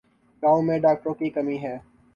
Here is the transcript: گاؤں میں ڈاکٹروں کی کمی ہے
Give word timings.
گاؤں 0.43 0.61
میں 0.61 0.77
ڈاکٹروں 0.79 1.13
کی 1.13 1.29
کمی 1.29 1.57
ہے 1.63 1.77